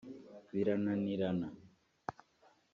[0.53, 1.47] birananirana